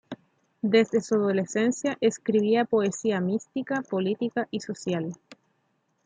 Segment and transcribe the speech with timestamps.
[0.63, 5.13] Desde su adolescencia, escribía poesía mística, política y social.